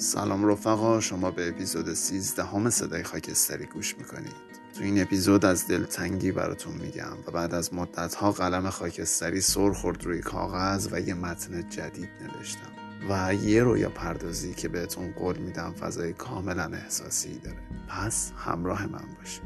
سلام 0.00 0.46
رفقا 0.46 1.00
شما 1.00 1.30
به 1.30 1.48
اپیزود 1.48 1.94
13 1.94 2.44
همه 2.44 2.70
صدای 2.70 3.02
خاکستری 3.02 3.66
گوش 3.66 3.98
می‌کنید. 3.98 4.48
تو 4.74 4.84
این 4.84 5.02
اپیزود 5.02 5.44
از 5.44 5.68
دلتنگی 5.68 6.32
براتون 6.32 6.74
میگم 6.74 7.16
و 7.26 7.30
بعد 7.30 7.54
از 7.54 7.74
مدت 7.74 8.14
ها 8.14 8.32
قلم 8.32 8.70
خاکستری 8.70 9.40
سر 9.40 9.72
خورد 9.72 10.04
روی 10.04 10.20
کاغذ 10.20 10.88
و 10.92 11.00
یه 11.00 11.14
متن 11.14 11.68
جدید 11.68 12.08
نوشتم 12.20 12.70
و 13.10 13.34
یه 13.34 13.62
رویا 13.62 13.90
پردازی 13.90 14.54
که 14.54 14.68
بهتون 14.68 15.12
قول 15.12 15.36
میدم 15.38 15.72
فضای 15.72 16.12
کاملا 16.12 16.70
احساسی 16.74 17.38
داره. 17.38 17.58
پس 17.88 18.32
همراه 18.36 18.86
من 18.86 19.04
باشید. 19.18 19.42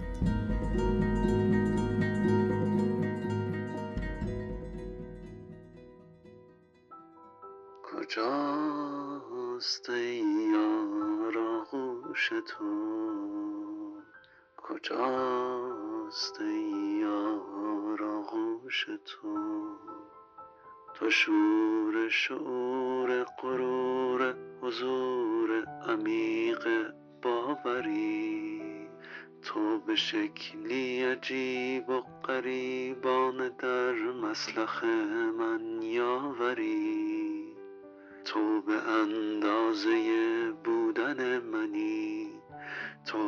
کجاست 9.62 9.90
ای 9.90 10.54
آغوش 10.56 12.28
تو. 12.28 12.64
کجاست 14.56 16.40
ای 16.40 17.04
آغوش 17.04 18.86
تو؟ 19.04 19.38
تو 20.94 21.10
شور 21.10 22.08
شور 22.08 23.26
قرور 23.42 24.34
حضور 24.62 25.64
عمیق 25.88 26.92
باوری. 27.22 28.62
تو 29.42 29.78
به 29.78 29.96
شکلی 29.96 31.04
عجیب 31.04 31.88
و 31.88 32.00
قریبان 32.22 33.48
در 33.58 33.92
مسلخ 33.92 34.84
من 35.38 35.82
یاوری. 35.82 36.81
تو 38.32 38.60
به 38.62 38.72
اندازه 38.72 40.52
بودن 40.64 41.38
منی 41.38 42.28
تو 43.06 43.18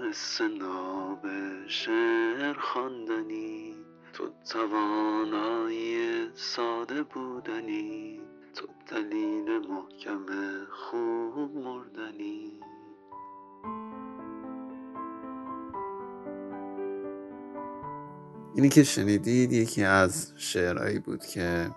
حس 0.00 0.40
ناب 0.40 1.26
شعر 1.66 2.52
خواندنی 2.52 3.74
تو 4.12 4.28
توانایی 4.52 6.28
ساده 6.34 7.02
بودنی 7.02 8.20
تو 8.54 8.66
دلیل 8.90 9.58
محکم 9.58 10.26
خوب 10.70 11.56
مردنی. 11.56 12.60
اینی 18.54 18.68
که 18.68 18.84
شنیدید 18.84 19.52
یکی 19.52 19.84
از 19.84 20.32
شعرهایی 20.36 20.98
بود 20.98 21.24
که 21.26 21.70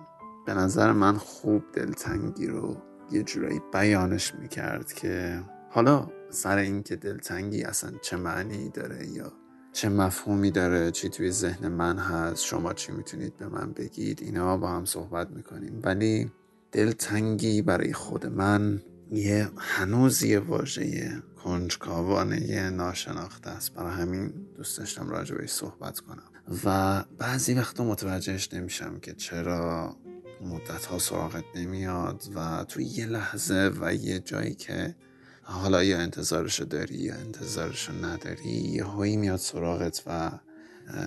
به 0.45 0.53
نظر 0.53 0.91
من 0.91 1.17
خوب 1.17 1.63
دلتنگی 1.73 2.47
رو 2.47 2.77
یه 3.11 3.23
جورایی 3.23 3.61
بیانش 3.73 4.35
می‌کرد 4.35 4.93
که 4.93 5.43
حالا 5.69 6.07
سر 6.29 6.57
اینکه 6.57 6.95
دلتنگی 6.95 7.63
اصلا 7.63 7.91
چه 8.01 8.17
معنی 8.17 8.69
داره 8.69 9.07
یا 9.07 9.33
چه 9.73 9.89
مفهومی 9.89 10.51
داره 10.51 10.91
چی 10.91 11.09
توی 11.09 11.31
ذهن 11.31 11.67
من 11.67 11.97
هست 11.97 12.43
شما 12.43 12.73
چی 12.73 12.91
می‌تونید 12.91 13.37
به 13.37 13.47
من 13.47 13.71
بگید 13.71 14.19
اینا 14.21 14.57
با 14.57 14.69
هم 14.69 14.85
صحبت 14.85 15.29
می‌کنیم. 15.29 15.79
ولی 15.83 16.31
دلتنگی 16.71 17.61
برای 17.61 17.93
خود 17.93 18.25
من 18.25 18.81
یه 19.11 19.49
هنوز 19.57 20.23
یه 20.23 20.39
واژه 20.39 21.23
کنجکاوانه 21.43 22.69
ناشناخته 22.69 23.49
است. 23.49 23.73
برای 23.73 23.91
همین 23.91 24.33
دوست 24.57 24.77
داشتم 24.77 25.09
راجع 25.09 25.45
صحبت 25.45 25.99
کنم. 25.99 26.23
و 26.65 27.03
بعضی 27.17 27.53
وقتا 27.53 27.83
متوجهش 27.83 28.53
نمیشم 28.53 28.99
که 28.99 29.13
چرا 29.13 29.95
مدت 30.43 30.85
ها 30.85 30.99
سراغت 30.99 31.43
نمیاد 31.55 32.23
و 32.35 32.63
تو 32.63 32.81
یه 32.81 33.05
لحظه 33.05 33.71
و 33.81 33.93
یه 33.93 34.19
جایی 34.19 34.55
که 34.55 34.95
حالا 35.41 35.83
یا 35.83 35.99
انتظارشو 35.99 36.63
داری 36.63 36.95
یا 36.95 37.15
انتظارشو 37.15 38.05
نداری 38.05 38.49
یه 38.49 38.83
هایی 38.83 39.17
میاد 39.17 39.39
سراغت 39.39 40.03
و 40.07 40.31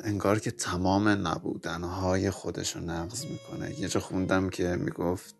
انگار 0.04 0.38
که 0.38 0.50
تمام 0.50 1.08
نبودنهای 1.08 2.30
خودشو 2.30 2.80
نقض 2.80 3.24
می‌کنه. 3.24 3.80
یه 3.80 3.88
جا 3.88 4.00
خوندم 4.00 4.50
که 4.50 4.76
می‌گفت 4.76 5.34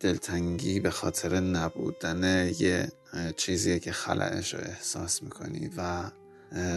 دلتنگی 0.00 0.80
به 0.80 0.90
خاطر 0.90 1.40
نبودن 1.40 2.50
یه 2.58 2.92
چیزیه 3.36 3.78
که 3.78 3.92
خلعش 3.92 4.54
رو 4.54 4.60
احساس 4.60 5.22
می‌کنی 5.22 5.70
و 5.76 6.10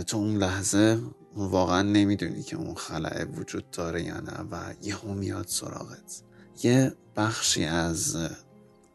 تو 0.03 0.18
اون 0.18 0.38
لحظه 0.38 1.00
واقعا 1.35 1.81
نمی‌دونی 1.81 2.44
که 2.44 2.56
اون 2.56 2.75
خلعه 2.75 3.25
وجود 3.25 3.72
داره 3.72 4.03
یا 4.03 4.19
نه 4.19 4.40
و 4.52 4.74
یهو 4.81 5.13
میاد 5.13 5.47
سراغت. 5.47 6.22
یه 6.63 6.93
بخشی 7.16 7.63
از 7.66 8.17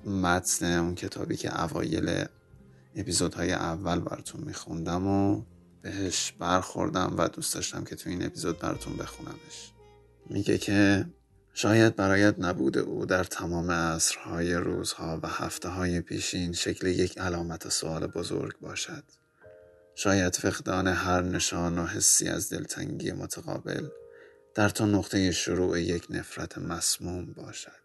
متن 0.07 0.79
اون 0.79 0.95
کتابی 0.95 1.37
که 1.37 1.63
اوایل 1.63 2.25
اپیزودهای 2.97 3.53
اول 3.53 4.01
براتون 4.01 4.41
میخوندم 4.41 5.07
و 5.07 5.43
بهش 5.83 6.33
برخوردم 6.39 7.15
و 7.19 7.29
دوست 7.29 7.55
داشتم 7.55 7.85
که 7.85 7.97
تو 7.97 8.11
این 8.11 8.27
اپیزود 8.27 8.59
براتون 8.59 8.97
بخونمش. 8.97 9.73
میگه 10.31 10.59
که 10.59 11.07
شاید 11.55 11.97
برایت 11.97 12.35
نبوده 12.39 12.81
او 12.81 13.07
در 13.07 13.25
تمام 13.25 13.71
عصرهای 13.71 14.55
روزها 14.55 15.21
و 15.23 15.29
هفته 15.29 15.69
های 15.69 16.01
پیشین 16.01 16.53
شکل 16.53 16.87
یک 16.87 17.19
علامت 17.19 17.69
سوال 17.69 18.07
بزرگ 18.07 18.59
باشد. 18.61 19.05
شاید 19.95 20.37
فقدان 20.37 20.89
هر 20.89 21.23
نشان 21.23 21.79
و 21.79 21.87
حسی 21.87 22.29
از 22.29 22.51
دلتنگی 22.51 23.13
متقابل 23.13 23.89
در 24.55 24.69
تو 24.69 24.87
نقطه 24.87 25.33
شروع 25.33 25.81
یک 25.81 26.07
نفرت 26.11 26.59
مسموم 26.59 27.33
باشد. 27.33 27.81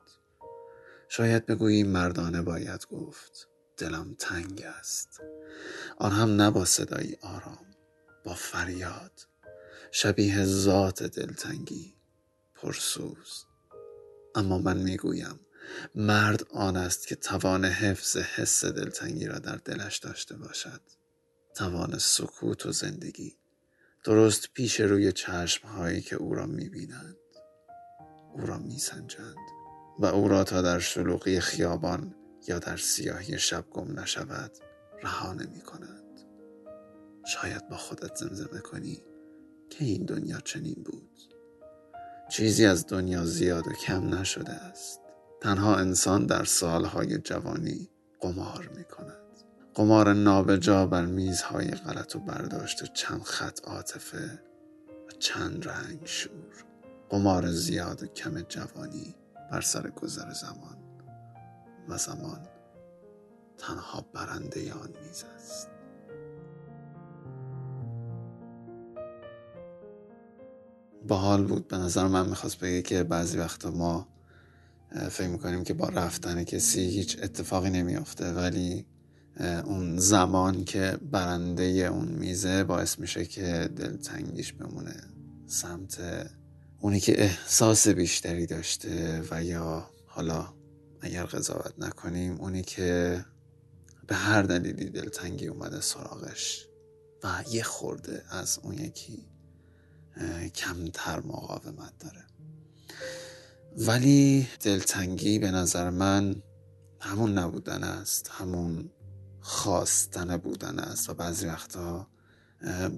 شاید 1.10 1.46
بگویی 1.46 1.84
مردانه 1.84 2.42
باید 2.42 2.88
گفت 2.88 3.48
دلم 3.78 4.16
تنگ 4.20 4.62
است. 4.62 5.22
آن 5.98 6.12
هم 6.12 6.36
نه 6.36 6.52
با 6.52 6.66
صدایی 6.66 7.18
آرام 7.22 7.66
با 8.24 8.34
فریاد. 8.34 9.28
شبیه 9.92 10.46
ذات 10.46 11.04
دلتنگی 11.04 11.96
پرسوز. 12.56 13.46
اما 14.36 14.58
من 14.58 14.78
می‌گویم 14.78 15.40
مرد 15.96 16.48
آن 16.52 16.78
است 16.78 17.08
که 17.08 17.16
توان 17.16 17.66
حفظ 17.66 18.18
حس 18.18 18.66
دلتنگی 18.66 19.26
را 19.26 19.40
در 19.40 19.56
دلش 19.56 19.98
داشته 19.98 20.36
باشد. 20.36 20.82
توان 21.56 21.98
سکوت 21.98 22.66
و 22.66 22.72
زندگی 22.72 23.38
درست 24.06 24.50
پیش 24.54 24.80
روی 24.80 25.12
چشم 25.12 25.68
هایی 25.68 26.02
که 26.02 26.16
او 26.16 26.34
را 26.34 26.46
می‌بینند. 26.46 27.16
او 28.34 28.46
را 28.46 28.58
میسنجند 28.58 29.36
و 30.00 30.06
او 30.06 30.28
را 30.28 30.44
تا 30.44 30.62
در 30.62 30.80
شلوغی 30.80 31.40
خیابان 31.40 32.16
یا 32.48 32.60
در 32.60 32.78
سیاهی 32.78 33.40
شب 33.40 33.66
گم 33.72 34.00
نشود 34.00 34.52
رها 35.04 35.34
نمی 35.34 35.62
کنند 35.62 36.22
شاید 37.26 37.70
با 37.70 37.78
خودت 37.78 38.16
زمزمه 38.16 38.60
کنی 38.60 39.04
که 39.70 39.86
این 39.86 40.06
دنیا 40.06 40.40
چنین 40.40 40.84
بود. 40.86 41.20
چیزی 42.30 42.66
از 42.66 42.88
دنیا 42.88 43.26
زیاد 43.26 43.68
و 43.68 43.72
کم 43.72 44.16
نشده 44.16 44.54
است. 44.54 45.00
تنها 45.42 45.76
انسان 45.76 46.26
در 46.26 46.44
سالهای 46.44 47.18
جوانی 47.18 47.90
قمار 48.22 48.70
می 48.78 48.84
کند 48.84 49.25
قمار 49.76 50.14
نابجا 50.14 50.86
بر 50.86 51.06
میزهای 51.06 51.72
غلط 51.72 52.16
و 52.16 52.20
برداشت 52.20 52.84
و 52.84 52.86
چند 52.86 53.22
خط 53.22 53.60
عاطفه 53.64 54.42
و 55.08 55.12
چند 55.20 55.68
رنگ 55.68 56.00
شور. 56.06 56.66
قمار 57.10 57.52
زیاد 57.52 58.04
و 58.04 58.08
کم 58.08 58.42
جوانی 58.42 59.16
بر 59.52 59.62
سر 59.62 59.90
گذر 59.90 60.34
زمان 60.34 60.78
و 61.90 61.98
زمان 61.98 62.48
تنها 63.58 64.06
برنده 64.14 64.74
آن 64.74 64.90
میز 65.04 65.24
است. 65.36 65.70
باحال 71.08 71.44
بود 71.44 71.68
به 71.68 71.78
نظر 71.78 72.08
من 72.08 72.30
می‌خواست 72.30 72.60
بگه 72.60 72.82
که 72.82 73.04
بعضی 73.04 73.38
وقتا 73.38 73.72
ما 73.72 74.08
فکر 75.10 75.28
می‌کنیم 75.28 75.64
که 75.64 75.74
با 75.74 75.90
رفتن 75.90 76.44
کسی 76.44 76.82
هیچ 76.82 77.20
اتفاقی 77.24 77.70
نمیافته 77.70 78.34
ولی 78.34 78.86
اون 79.40 80.00
زمان 80.00 80.64
که 80.64 80.98
برنده 81.12 81.64
اون 81.64 82.08
میزه 82.08 82.64
باعث 82.64 83.00
میشه 83.00 83.26
که 83.26 83.70
دلتنگیش 83.76 84.54
بمونه. 84.54 84.96
سمت 85.48 86.02
اونی 86.80 87.00
که 87.00 87.22
احساس 87.22 87.88
بیشتری 87.88 88.46
داشته 88.46 89.24
و 89.32 89.44
یا 89.44 89.90
حالا 90.06 90.54
اگر 91.02 91.24
قضاوت 91.24 91.74
نکنیم 91.78 92.42
اونی 92.42 92.62
که 92.62 93.26
به 94.08 94.16
هر 94.16 94.42
دلیلی 94.42 94.90
دلتنگی 94.90 95.48
اومده 95.48 95.82
سراغش 95.82 96.66
و 97.24 97.44
یه 97.52 97.64
خورده 97.64 98.24
از 98.30 98.60
اون 98.64 98.74
یکی 98.74 99.26
کمتر 100.56 101.20
مقاومت 101.20 101.94
داره. 102.00 102.24
ولی 103.78 104.48
دلتنگی 104.62 105.40
به 105.40 105.52
نظر 105.52 105.90
من 105.90 106.36
همون 107.00 107.38
نبودن 107.38 107.84
است 107.84 108.30
همون 108.32 108.90
خواستن 109.48 110.38
بودن 110.38 110.80
است 110.80 111.10
و 111.10 111.14
بعضی 111.14 111.48
وقتا 111.48 112.08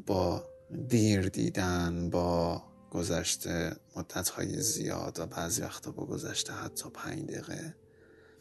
با 0.05 0.43
دیر 0.87 1.29
دیدن 1.29 2.09
با 2.09 2.63
گذشته 2.91 3.75
مدت 3.95 4.29
های 4.29 4.61
زیاد 4.61 5.19
و 5.19 5.25
بعضی 5.25 5.61
وقتا 5.61 5.91
با 5.91 6.05
گذشته 6.05 6.53
حتی 6.53 6.89
پنج 6.89 7.23
دقیقه 7.23 7.75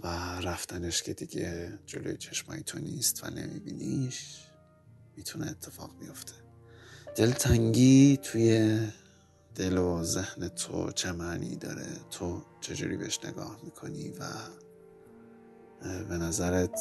و 0.00 0.06
رفتنش 0.40 1.02
که 1.02 1.14
دیگه 1.14 1.78
جلوی 1.86 2.16
چشمای 2.16 2.62
تو 2.62 2.78
نیست 2.78 3.24
و 3.24 3.30
نمیبینیش 3.30 4.46
می‌تونه 5.16 5.50
اتفاق 5.50 5.98
بیفته. 5.98 6.34
دلتنگی 7.16 8.18
توی 8.22 8.78
دل 9.54 9.78
و 9.78 10.02
ذهن 10.02 10.48
تو 10.48 10.92
چه 10.92 11.12
معنی 11.12 11.56
داره؟ 11.56 11.86
تو 12.10 12.42
چجوری 12.60 12.96
بهش 12.96 13.20
نگاه 13.24 13.60
می‌کنی 13.64 14.10
و 14.10 14.24
به 16.08 16.18
نظرت 16.18 16.80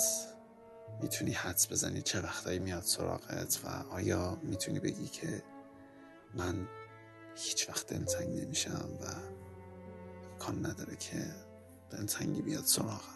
می‌تونی 1.02 1.32
حدس 1.32 1.72
بزنی 1.72 2.02
چه 2.02 2.22
وقتایی 2.22 2.60
میاد 2.60 2.84
سراغت 2.84 3.60
و 3.64 3.68
آیا 3.94 4.38
می‌تونی 4.44 4.80
بگی 4.80 5.08
که 5.08 5.44
من 6.34 6.68
هیچ 7.36 7.70
وقت 7.70 7.94
دلتنگ 7.94 8.40
نمیشم 8.40 8.90
و 9.02 9.06
امکان 10.32 10.66
نداره 10.66 10.96
که 10.96 11.26
دلتنگی 11.90 12.42
بیاد 12.42 12.64
سراغم؟ 12.66 13.16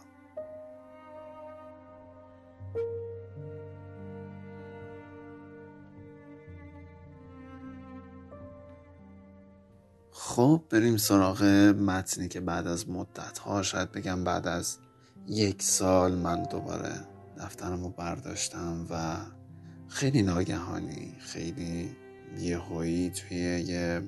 خب 10.11 10.61
بریم 10.69 10.97
سراغ 10.97 11.43
متنی 11.79 12.27
که 12.27 12.39
بعد 12.39 12.67
از 12.67 12.89
مدت 12.89 13.37
ها 13.37 13.61
شاید 13.61 13.91
بگم 13.91 14.23
بعد 14.23 14.47
از 14.47 14.77
یک 15.27 15.61
سال 15.63 16.15
من 16.15 16.43
دوباره 16.43 17.18
دفترم 17.39 17.83
رو 17.83 17.89
برداشتم 17.89 18.87
و 18.89 19.17
خیلی 19.87 20.21
ناگهانی 20.21 21.15
خیلی 21.19 21.95
یهویی 22.39 23.09
توی 23.09 23.37
یه 23.67 24.01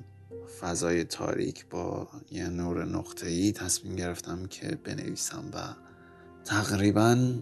فضای 0.60 1.04
تاریک 1.04 1.66
با 1.66 2.08
یه 2.30 2.48
نور 2.48 2.84
نقطه 2.84 3.28
ای 3.28 3.52
تصمیم 3.52 3.96
گرفتم 3.96 4.46
که 4.46 4.78
بنویسم 4.84 5.44
و 5.54 5.58
تقریبا 6.44 7.34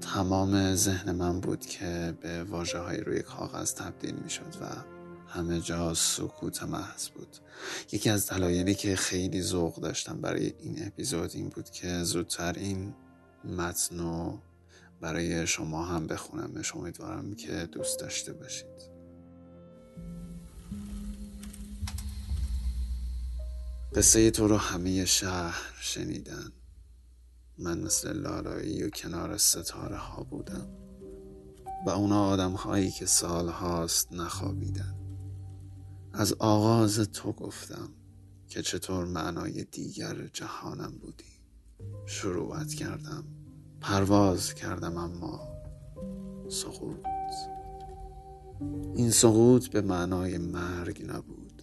تمام 0.00 0.74
ذهن 0.74 1.12
من 1.12 1.40
بود 1.40 1.66
که 1.66 2.14
به 2.20 2.44
واجه 2.44 2.78
های 2.78 3.00
روی 3.00 3.22
کاغذ 3.22 3.74
تبدیل 3.74 4.14
می 4.14 4.30
شد 4.30 4.54
و 4.60 4.66
همه 5.28 5.60
جا 5.60 5.94
سکوت 5.94 6.62
محض 6.62 7.08
بود. 7.08 7.36
یکی 7.92 8.10
از 8.10 8.30
دلایلی 8.30 8.74
که 8.74 8.96
خیلی 8.96 9.42
ذوق 9.42 9.80
داشتم 9.80 10.20
برای 10.20 10.52
این 10.58 10.86
اپیزود 10.86 11.30
این 11.34 11.48
بود 11.48 11.70
که 11.70 12.04
زودتر 12.04 12.52
این 12.52 12.94
متن 13.44 13.98
رو 13.98 14.38
برای 15.00 15.46
شما 15.46 15.84
هم 15.84 16.06
بخونمش. 16.06 16.76
امیدوارم 16.76 17.34
که 17.34 17.68
دوست 17.72 18.00
داشته 18.00 18.32
باشید. 18.32 18.90
قصه 23.94 24.30
تو 24.30 24.48
رو 24.48 24.56
همه 24.56 25.04
شهر 25.04 25.74
شنیدن. 25.80 26.52
من 27.58 27.80
مثل 27.80 28.12
لالایی 28.12 28.82
و 28.82 28.90
کنار 28.90 29.36
ستاره 29.36 29.96
ها 29.96 30.22
بودم 30.22 30.68
و 31.86 31.90
اونا 31.90 32.24
آدم 32.24 32.52
هایی 32.52 32.90
که 32.90 33.06
سال 33.06 33.48
هاست 33.48 34.12
نخوابیدن. 34.12 34.94
از 36.12 36.32
آغاز 36.32 36.98
تو 36.98 37.32
گفتم 37.32 37.88
که 38.48 38.62
چطور 38.62 39.04
معنای 39.04 39.64
دیگر 39.64 40.26
جهانم 40.26 40.98
بودی. 40.98 41.40
شروعت 42.06 42.74
کردم 42.74 43.24
پرواز 43.80 44.54
کردم 44.54 44.96
اما 44.96 45.40
سقوط. 46.48 46.96
این 48.94 49.10
سقوط 49.10 49.68
به 49.68 49.80
معنای 49.80 50.38
مرگ 50.38 51.06
نبود 51.08 51.62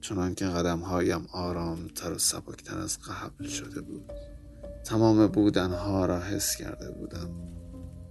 چنان 0.00 0.34
که 0.34 0.44
قدم 0.46 0.78
هایم 0.78 1.26
آرام 1.32 1.88
تر 1.88 2.12
و 2.12 2.18
سبکتر 2.18 2.78
از 2.78 2.98
قبل 2.98 3.48
شده 3.48 3.80
بود. 3.80 4.12
تمام 4.84 5.26
بودنها 5.26 6.06
را 6.06 6.20
حس 6.20 6.56
کرده 6.56 6.90
بودم 6.90 7.30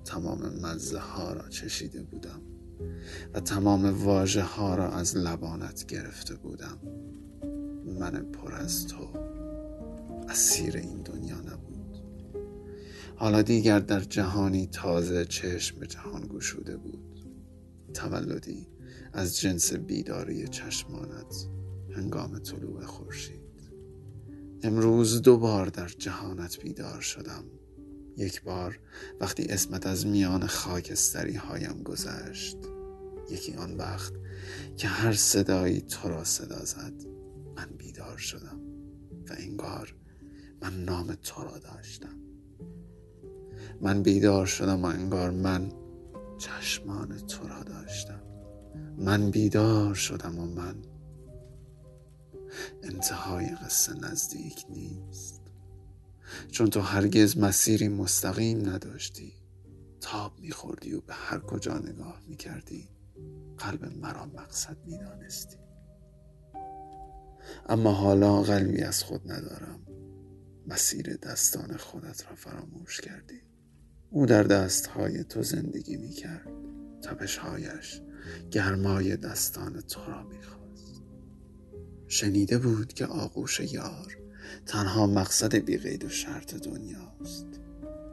تمام 0.05 0.59
مزه 0.61 0.99
ها 0.99 1.33
را 1.33 1.49
چشیده 1.49 2.03
بودم 2.03 2.41
و 3.33 3.39
تمام 3.39 4.05
واژه 4.05 4.43
ها 4.43 4.75
را 4.75 4.91
از 4.91 5.17
لبانت 5.17 5.85
گرفته 5.85 6.35
بودم. 6.35 6.77
من 7.99 8.11
پر 8.31 8.53
از 8.53 8.87
تو 8.87 9.09
اسیر 10.29 10.77
این 10.77 11.02
حالا 13.23 13.41
دیگر 13.41 13.79
در 13.79 13.99
جهانی 13.99 14.67
تازه 14.67 15.25
چشم 15.25 15.79
به 15.79 15.87
جهان 15.87 16.27
گشوده 16.27 16.77
بود. 16.77 17.25
تولدی 17.93 18.67
از 19.13 19.39
جنس 19.39 19.73
بیداری 19.73 20.47
چشمانت 20.47 21.47
هنگام 21.95 22.39
طلوع 22.39 22.85
خورشید. 22.85 23.71
امروز 24.63 25.21
دوبار 25.21 25.65
در 25.65 25.87
جهانت 25.87 26.59
بیدار 26.61 27.01
شدم. 27.01 27.43
یک 28.17 28.43
بار 28.43 28.79
وقتی 29.19 29.43
اسمت 29.43 29.87
از 29.87 30.07
میان 30.07 30.47
خاکستری 30.47 31.35
هایم 31.35 31.83
گذشت. 31.83 32.57
یکی 33.29 33.53
آن 33.53 33.77
وقت 33.77 34.13
که 34.77 34.87
هر 34.87 35.13
صدایی 35.13 35.81
تو 35.81 36.09
را 36.09 36.23
صدا 36.23 36.65
زد 36.65 36.93
من 37.55 37.69
بیدار 37.77 38.17
شدم 38.17 38.59
و 39.29 39.35
انگار 39.37 39.95
من 40.61 40.83
نام 40.83 41.15
تو 41.15 41.43
را 41.43 41.57
داشتم. 41.57 42.32
من 43.83 44.03
بیدار 44.03 44.45
شدم 44.45 44.81
و 44.81 44.85
انگار 44.85 45.31
من 45.31 45.71
چشمان 46.37 47.17
تو 47.17 47.47
را 47.47 47.63
داشتم. 47.63 48.21
من 48.97 49.31
بیدار 49.31 49.93
شدم 49.93 50.39
و 50.39 50.45
من 50.45 50.75
انتهای 52.83 53.45
قصه 53.45 53.93
نزدیک 53.93 54.65
نیست. 54.69 55.41
چون 56.51 56.69
تو 56.69 56.81
هرگز 56.81 57.37
مسیری 57.37 57.87
مستقیم 57.87 58.69
نداشتی 58.69 59.33
تاب 60.01 60.39
میخوردی 60.39 60.93
و 60.93 61.01
به 61.01 61.13
هر 61.13 61.39
کجا 61.39 61.77
نگاه 61.77 62.21
می‌کردی 62.27 62.89
قلب 63.57 63.85
مرا 63.97 64.25
مقصد 64.25 64.77
می‌دانستی. 64.85 65.57
اما 67.69 67.91
حالا 67.91 68.41
قلبی 68.41 68.81
از 68.81 69.03
خود 69.03 69.31
ندارم. 69.31 69.79
مسیر 70.67 71.15
دستان 71.15 71.77
خودت 71.77 72.27
را 72.29 72.35
فراموش 72.35 73.01
کردی. 73.01 73.52
او 74.15 74.25
در 74.25 74.43
دستهای 74.43 75.23
تو 75.23 75.43
زندگی 75.43 75.97
می‌کرد 75.97 76.51
تپشهایش 77.01 78.01
گرمای 78.51 79.17
دستان 79.17 79.81
تو 79.81 80.01
را 80.05 80.23
می‌خواست. 80.23 81.01
شنیده 82.07 82.57
بود 82.57 82.93
که 82.93 83.05
آغوش 83.05 83.59
یار 83.59 84.17
تنها 84.65 85.07
مقصد 85.07 85.55
بیقید 85.55 86.03
و 86.03 86.09
شرط 86.09 86.55
دنیاست 86.55 87.47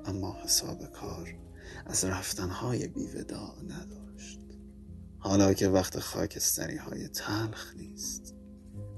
اما 0.04 0.36
حساب 0.44 0.92
کار 0.92 1.34
از 1.86 2.04
رفتنهای 2.04 2.88
بیودا 2.88 3.56
نداشت. 3.68 4.40
حالا 5.18 5.54
که 5.54 5.68
وقت 5.68 5.98
خاکستری 5.98 6.76
های 6.76 7.08
تلخ 7.08 7.74
نیست 7.76 8.34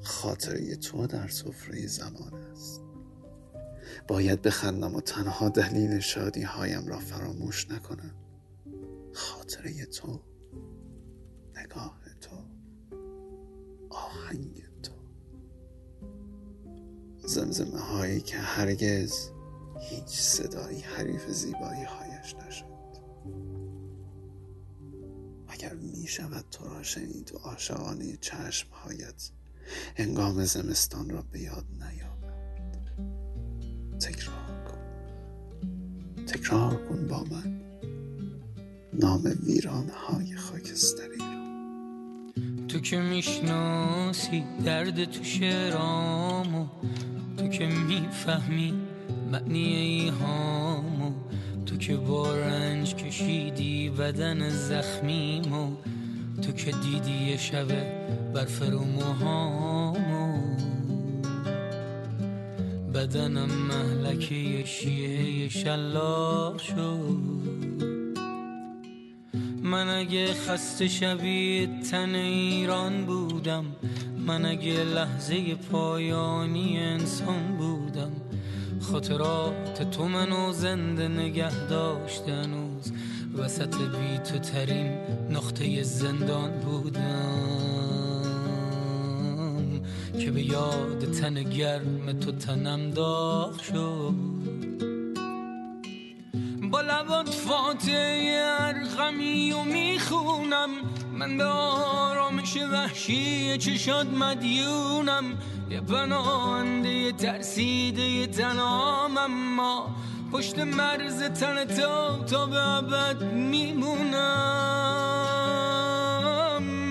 خاطره 0.03 0.77
تو 0.77 1.07
در 1.07 1.29
سفره 1.29 1.87
زمان 1.87 2.35
است. 2.35 2.82
باید 4.09 4.43
بخندم 4.43 4.95
و 4.95 5.01
تنها 5.01 5.49
دلیل 5.49 6.01
شادی 6.01 6.43
هایم 6.43 6.87
را 6.87 6.99
فراموش 6.99 7.71
نکنم. 7.71 8.15
خاطره 9.13 9.85
تو 9.85 10.21
نگاه 11.57 12.01
تو 12.21 12.37
آهنگ 13.91 14.65
تو. 14.83 14.93
زمزمه 17.27 17.81
هایی 17.81 18.21
که 18.21 18.37
هرگز 18.37 19.31
هیچ 19.81 20.21
صدایی 20.21 20.81
حریف 20.81 21.29
زیبایی 21.29 21.85
هایش 21.85 22.35
نشد. 22.35 22.73
اگر 25.49 25.75
می 25.75 26.07
شود 26.07 26.45
تو 26.51 26.69
را 26.69 26.83
شنید 26.83 27.35
و 27.35 27.39
عاشقانه 27.39 28.17
چشم 28.21 28.69
هایت 28.71 29.31
هنگام 29.97 30.45
زمستان 30.45 31.11
را 31.11 31.23
به 31.23 31.41
یاد 31.41 31.67
نیاورد 31.73 32.12
تکرار 34.03 34.65
کن. 34.69 34.79
تکرار 36.27 36.75
کن 36.89 37.09
با 37.09 37.25
من. 37.31 37.61
نام 38.93 39.23
ویرانه 39.47 39.93
های 39.93 40.37
خاکستری 40.37 41.19
را 41.19 41.43
تو 42.69 42.81
که 42.81 42.99
می‌شناسی 43.01 44.45
درد 44.65 45.05
تو 45.05 45.25
شعرامو 45.25 46.67
تو 47.37 47.49
که 47.49 47.67
می‌فهمی 47.67 48.75
معنی 49.33 49.75
ایهامو 49.75 51.13
تو 51.67 51.77
که 51.77 51.97
با 51.97 52.37
رنج 52.37 52.95
کشیدی 52.95 53.91
بدن 53.91 54.49
زخمیمو 54.49 55.77
تو 56.43 56.53
که 56.53 56.71
دیدی 56.71 57.31
یه 57.31 57.37
شبه 57.37 57.93
برف 58.35 58.63
رو 58.63 58.85
موهامو. 58.85 60.53
بدنم 62.95 63.51
شیه 64.67 65.49
شلاق 65.49 66.59
شد. 66.59 67.43
من 69.63 69.89
اگه 69.89 70.35
خسته 70.35 70.89
شبیه 70.89 71.69
تن 71.91 72.15
ایران 72.15 73.05
بودم 73.05 73.65
من 74.27 74.47
اگه 74.47 74.85
لحظه 74.85 75.55
پایانی 75.55 76.79
انسان 76.79 77.57
بودم. 77.59 78.13
خاطرات 78.81 79.91
تو 79.91 80.09
منو 80.09 80.53
زنده 80.53 81.09
نگه 81.09 81.67
داشت 81.67 82.29
هنوز 82.29 82.93
وسط 83.39 83.75
بی 83.75 84.19
تو 84.19 84.39
ترین 84.39 84.99
نقطه 85.31 85.83
زندان 85.83 86.51
بودم. 86.51 87.83
که 90.19 90.31
به 90.31 90.43
یاد 90.43 91.13
تن 91.21 91.43
گرم 91.43 92.13
تو 92.13 92.33
تنم 92.33 92.91
داغ 92.91 93.63
شد. 93.63 94.32
لبات 97.73 97.83
فاتحه 97.83 98.43
ارغمی 98.61 99.53
و 99.53 99.63
می‌خونم. 99.63 100.71
من 101.13 101.37
به 101.37 101.45
آرامش 101.45 102.57
وحشی 102.57 103.59
چشاد 103.59 104.07
مدیونم. 104.07 105.25
یه 105.71 105.81
پناهنده 105.81 107.13
ترسیده 107.13 108.27
تنام 108.27 109.19
اما 109.19 109.87
پشت 110.33 110.59
مرز 110.59 111.23
تن 111.23 111.65
تو 111.65 112.25
تا 112.25 112.47
به 112.47 112.59
عبد 112.59 113.23
میمونم. 113.23 114.13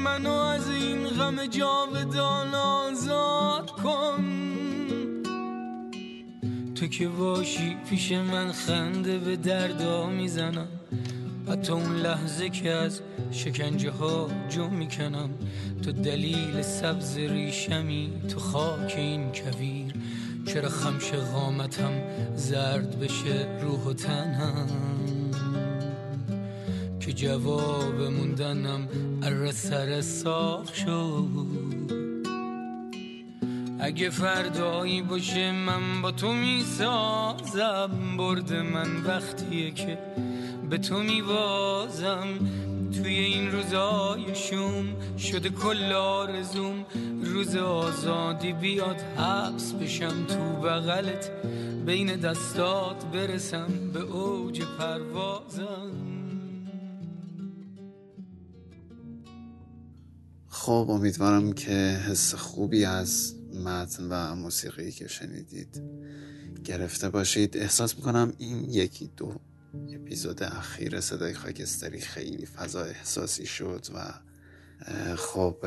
منو 0.03 0.33
از 0.33 0.69
این 0.69 1.07
غم 1.07 1.45
جاودان 1.45 2.55
آزاد 2.55 3.71
کن. 3.71 4.50
تو 6.81 6.87
که 6.87 7.07
باشی 7.07 7.75
پیش 7.89 8.11
من 8.11 8.51
خنده 8.51 9.17
به 9.17 9.35
دردا 9.35 10.09
می‌زنم. 10.09 10.67
حتی 11.47 11.71
اون 11.71 11.95
لحظه 11.95 12.49
که 12.49 12.71
از 12.71 13.01
شکنجه 13.31 13.91
ها 13.91 14.29
جو 14.49 14.69
می‌کنم. 14.69 15.29
تو 15.83 15.91
دلیل 15.91 16.61
سبز 16.61 17.17
ریشمی 17.17 18.09
تو 18.29 18.39
خاک 18.39 18.93
این 18.97 19.31
کویر. 19.31 19.93
چرا 20.45 20.69
خمش 20.69 21.11
قامتم 21.11 21.91
زرد 22.35 22.99
بشه 22.99 23.59
روح 23.61 23.83
و 23.83 23.93
تنم؟ 23.93 24.67
که 26.99 27.13
جواب 27.13 28.01
موندنم 28.01 28.87
ار 29.23 29.51
سر 29.51 30.01
ساخ 30.01 30.75
شد. 30.75 31.70
اگه 33.91 34.09
فردایی 34.09 35.01
باشه 35.01 35.51
من 35.51 36.01
با 36.01 36.11
تو 36.11 36.33
می‌سازم 36.33 38.17
برد 38.17 38.53
من 38.53 39.03
وقتیه 39.03 39.71
که 39.71 39.97
به 40.69 40.77
تو 40.77 40.99
میبازم. 40.99 42.27
توی 42.93 43.15
این 43.15 43.51
روزای 43.51 44.35
شوم 44.35 45.17
شده 45.17 45.49
کل 45.49 45.91
آرزوم. 45.93 46.85
روز 47.23 47.55
آزادی 47.55 48.53
بیاد 48.53 49.01
حبس 49.01 49.73
بشم 49.73 50.25
تو 50.27 50.61
بغلت 50.61 51.31
بین 51.85 52.15
دستات 52.15 53.05
برسم 53.05 53.91
به 53.93 53.99
اوج 53.99 54.61
پروازم. 54.79 55.91
خب 60.49 60.87
امیدوارم 60.89 61.53
که 61.53 61.71
حس 62.09 62.35
خوبی 62.35 62.85
از 62.85 63.40
متن 63.55 64.07
و 64.09 64.35
موسیقی 64.35 64.91
که 64.91 65.07
شنیدید. 65.07 65.83
گرفته 66.63 67.09
باشید. 67.09 67.57
احساس 67.57 67.95
می‌کنم 67.95 68.33
این 68.37 68.69
یکی 68.69 69.11
دو 69.17 69.35
اپیزود 69.89 70.43
اخیر 70.43 71.01
صدای 71.01 71.33
خاکستری 71.33 72.01
خیلی 72.01 72.45
فضا 72.45 72.83
احساسی 72.83 73.45
شد 73.45 73.85
و 73.95 74.13
خب 75.15 75.65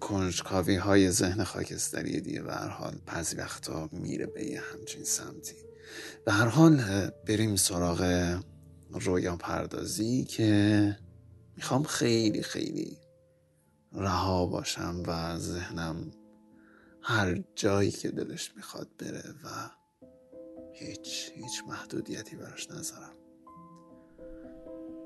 کنجکاوی 0.00 0.76
های 0.76 1.10
ذهن 1.10 1.44
خاکستری 1.44 2.20
دیگه 2.20 2.42
به 2.42 2.52
هر 2.52 2.68
حال 2.68 2.94
بعضی 3.06 3.36
وقتا 3.36 3.88
میره 3.92 4.26
به 4.26 4.44
یه 4.44 4.62
همچین 4.72 5.04
سمتی. 5.04 5.56
به 6.24 6.32
هر 6.32 6.46
حال 6.46 6.76
بریم 7.26 7.56
سراغ 7.56 8.40
رویا 8.90 9.36
پردازی 9.36 10.24
که 10.24 10.96
می‌خوام 11.56 11.82
خیلی 11.82 12.42
خیلی 12.42 12.98
رها 13.92 14.46
باشم 14.46 15.02
و 15.06 15.38
ذهنم 15.38 16.10
هر 17.02 17.42
جایی 17.54 17.90
که 17.90 18.10
دلش 18.10 18.52
می‌خواد 18.56 18.88
بره 18.98 19.34
و 19.44 19.70
هیچ 20.72 21.30
هیچ 21.34 21.62
محدودیتی 21.68 22.36
براش 22.36 22.70
نذارم. 22.70 23.14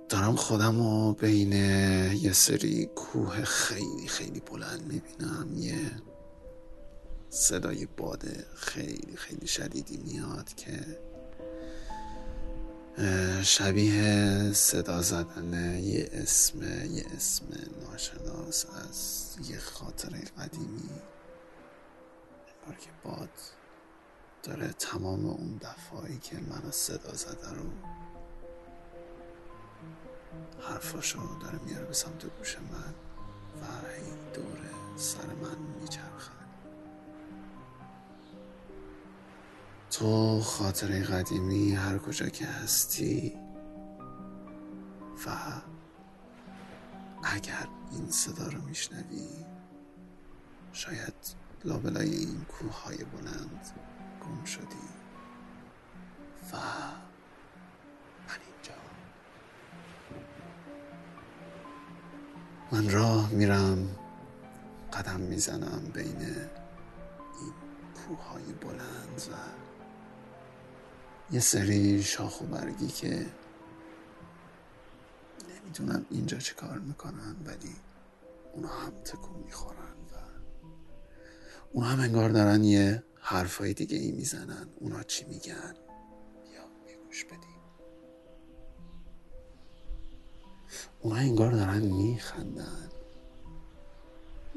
دارم 0.08 0.36
خودم 0.36 0.78
رو 0.78 1.12
بین 1.12 1.52
یه 2.12 2.32
سری 2.32 2.86
کوه 2.86 3.44
خیلی 3.44 4.08
خیلی 4.08 4.40
بلند 4.40 4.92
می‌بینم. 4.92 5.56
یه 5.56 5.90
صدای 7.30 7.86
باد 7.86 8.24
خیلی 8.54 9.16
خیلی 9.16 9.46
شدیدی 9.46 9.96
میاد 9.96 10.54
که 10.54 10.98
شبیه 13.42 14.52
صدا 14.52 15.02
زدن 15.02 15.78
یه 15.78 16.08
اسم 16.12 16.62
یه 16.92 17.06
اسم 17.16 17.44
ناشناس 17.82 18.66
از 18.66 19.36
یه 19.50 19.58
خاطره 19.58 20.20
قدیمی. 20.38 20.90
انگار 22.62 22.78
که 22.80 22.90
باد 23.04 23.38
داره 24.42 24.68
تمام 24.68 25.26
اون 25.26 25.56
دفعایی 25.56 26.18
که 26.18 26.36
منو 26.36 26.70
صدا 26.70 27.14
زده 27.14 27.50
رو 27.50 27.70
حرفاشو 30.60 31.38
داره 31.40 31.58
میاره 31.58 31.84
به 31.84 31.94
سمت 31.94 32.38
گوش 32.38 32.56
من 32.56 32.94
و 33.62 33.86
این 33.96 34.32
دوره 34.34 34.96
سر 34.96 35.26
من 35.26 35.58
میچرخه. 35.80 36.32
تو 39.90 40.40
خاطره 40.40 41.04
قدیمی 41.04 41.72
هر 41.72 41.98
کجا 41.98 42.28
که 42.28 42.46
هستی 42.46 43.38
و 45.26 45.30
اگر 47.22 47.68
این 47.92 48.10
صدا 48.10 48.46
رو 48.46 48.62
میشنوی 48.62 49.28
شاید 50.72 51.41
لابلای 51.64 52.10
این 52.10 52.44
کوه 52.44 52.82
های 52.82 52.96
بلند 52.96 53.70
گم 54.20 54.44
شدی. 54.44 54.64
و 56.52 56.56
من 58.28 58.38
اینجا 58.46 58.74
من 62.72 62.90
راه 62.90 63.30
میرم 63.30 63.96
قدم 64.92 65.20
می‌زنم 65.20 65.90
بین 65.94 66.20
این 66.20 67.52
کوه 67.94 68.22
های 68.22 68.52
بلند 68.52 69.22
و 69.32 69.34
یه 71.34 71.40
سری 71.40 72.02
شاخ 72.02 72.40
و 72.40 72.44
برگی 72.44 72.88
که 72.88 73.26
نمی‌دونم 75.48 76.06
اینجا 76.10 76.38
چه 76.38 76.54
کار 76.54 76.78
می‌کنن 76.78 77.36
ولی 77.44 77.76
اونا 78.52 78.68
هم 78.68 78.92
تکون 79.04 79.42
می‌خورن. 79.42 80.01
اونا 81.72 81.88
هم 81.88 82.00
انگار 82.00 82.30
دارن 82.30 82.64
یه 82.64 83.02
حرفای 83.20 83.74
دیگه 83.74 83.96
ای 83.96 84.12
می‌زنن. 84.12 84.68
اونا 84.80 85.02
چی 85.02 85.24
میگن؟ 85.24 85.74
بیا 86.44 86.96
گوش 87.06 87.24
بدیم. 87.24 87.38
اونا 91.00 91.16
انگار 91.16 91.52
دارن 91.52 91.80
میخندن. 91.80 92.88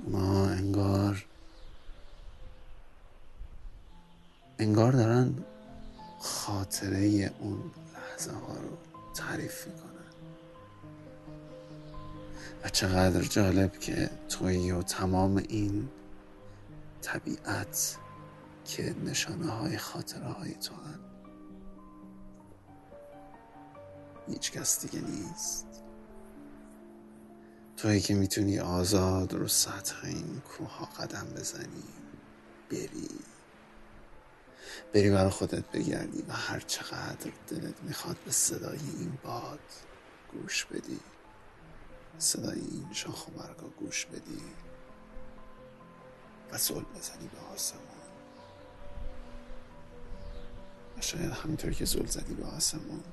اونا 0.06 0.46
انگار 0.46 1.26
انگار 4.60 4.92
دارن 4.92 5.34
خاطره 6.20 7.32
اون 7.40 7.72
لحظه 7.94 8.32
ها 8.32 8.54
رو 8.54 8.78
تعریف 9.14 9.68
می‌کنن. 9.68 9.86
و 12.64 12.70
چقدر 12.70 13.22
جالب 13.22 13.80
که 13.80 14.10
توی 14.30 14.72
و 14.72 14.82
تمام 14.84 15.38
این 15.38 15.90
طبیعت 17.06 17.98
که 18.66 18.96
نشانه 19.04 19.52
های 19.52 19.78
خاطره 19.78 20.28
های 20.28 20.54
تو 20.54 20.76
هم 20.76 21.00
هیچ 24.28 24.52
کس 24.52 24.86
دیگه 24.86 25.08
نیست. 25.08 25.68
توی 27.78 28.00
که 28.00 28.16
می‌تونی 28.16 28.60
آزاد 28.60 29.34
رو 29.34 29.48
سطح 29.48 30.06
این 30.06 30.42
کوه 30.42 30.78
ها 30.78 30.86
قدم 30.86 31.28
بزنی 31.36 31.84
بری. 32.72 33.10
بری 34.94 35.10
برای 35.10 35.30
خودت 35.30 35.72
بگردی 35.72 36.22
و 36.22 36.34
هر 36.34 36.60
چقدر 36.60 37.32
دلت 37.48 37.84
می‌خواد 37.84 38.18
به 38.26 38.32
صدای 38.32 38.80
این 39.00 39.18
باد 39.24 39.60
گوش 40.32 40.66
بدی. 40.66 41.00
صدای 42.18 42.60
این 42.60 42.94
شاخ 42.94 43.28
و 43.28 43.32
برگا 43.32 43.68
گوش 43.68 44.06
بدی. 44.06 44.42
و 46.52 46.58
سل 46.58 46.74
بزنی 46.74 47.28
به 47.28 47.54
آسمان. 47.54 47.82
و 50.98 51.02
شاید 51.02 51.32
همینطور 51.32 51.72
که 51.72 51.86
زل 51.86 52.06
زدی 52.06 52.34
به 52.34 52.46
آسمان. 52.46 53.04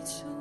تو 0.00 0.28
رو 0.28 0.37